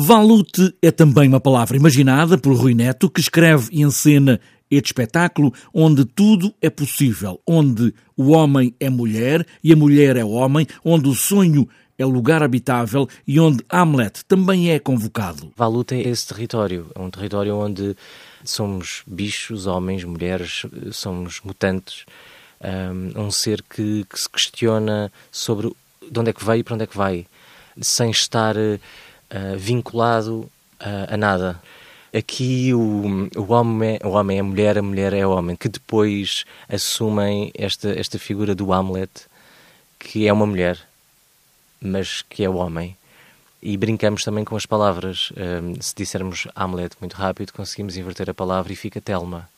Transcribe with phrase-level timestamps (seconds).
[0.00, 4.38] Valute é também uma palavra imaginada por Rui Neto, que escreve e encena
[4.70, 10.24] este espetáculo onde tudo é possível, onde o homem é mulher e a mulher é
[10.24, 15.52] homem, onde o sonho é lugar habitável e onde Hamlet também é convocado.
[15.56, 17.96] Valuta é esse território, é um território onde
[18.44, 22.04] somos bichos, homens, mulheres, somos mutantes,
[23.16, 25.72] um ser que, que se questiona sobre
[26.08, 27.26] de onde é que veio e para onde é que vai,
[27.80, 28.54] sem estar
[29.32, 30.50] uh, vinculado
[30.80, 31.60] uh, a nada.
[32.16, 37.52] Aqui o, o, homem, o homem é mulher, a mulher é homem, que depois assumem
[37.54, 39.10] esta, esta figura do Hamlet,
[39.98, 40.78] que é uma mulher,
[41.80, 42.96] mas que é o homem.
[43.60, 45.32] E brincamos também com as palavras.
[45.36, 49.48] Um, se dissermos Hamlet muito rápido, conseguimos inverter a palavra e fica Telma.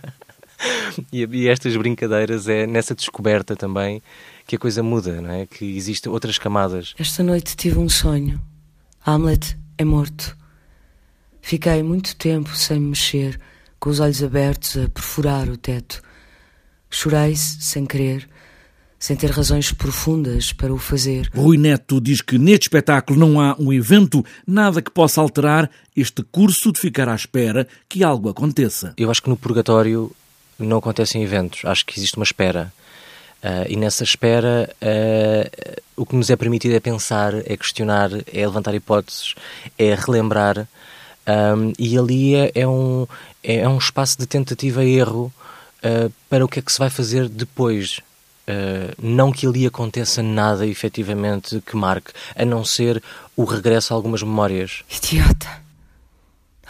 [1.12, 4.02] e, e, estas brincadeiras é nessa descoberta também
[4.46, 5.46] que a coisa muda, não é?
[5.46, 6.94] Que existem outras camadas.
[6.98, 8.40] Esta noite tive um sonho.
[9.06, 10.34] Hamlet é morto.
[11.42, 13.38] Fiquei muito tempo sem me mexer,
[13.78, 16.00] com os olhos abertos a perfurar o teto.
[16.88, 18.26] Chorei sem querer,
[18.98, 21.28] sem ter razões profundas para o fazer.
[21.34, 26.22] Rui Neto diz que neste espetáculo não há um evento, nada que possa alterar este
[26.22, 28.94] curso de ficar à espera que algo aconteça.
[28.96, 30.10] Eu acho que no purgatório
[30.58, 32.72] não acontecem eventos, acho que existe uma espera.
[33.44, 38.46] Uh, e nessa espera, uh, o que nos é permitido é pensar, é questionar, é
[38.46, 39.34] levantar hipóteses,
[39.78, 40.66] é relembrar
[41.26, 43.06] um, e ali é, é, um,
[43.42, 45.32] é, é, um espaço de tentativa e erro
[45.82, 48.00] uh, para o que é que se vai fazer depois.
[48.46, 53.02] Uh, não que ali aconteça nada efetivamente que marque, a não ser
[53.34, 54.84] o regresso a algumas memórias.
[54.90, 55.62] Idiota!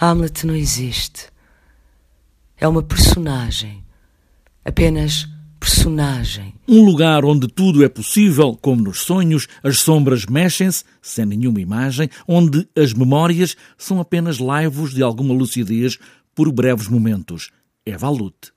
[0.00, 1.28] Hamlet não existe.
[2.56, 3.82] É uma personagem.
[4.64, 5.28] Apenas
[5.64, 6.52] personagem.
[6.68, 12.10] Um lugar onde tudo é possível, como nos sonhos, as sombras mexem-se, sem nenhuma imagem,
[12.28, 15.98] onde as memórias são apenas laivos de alguma lucidez
[16.34, 17.50] por breves momentos.
[17.86, 18.54] É Valute.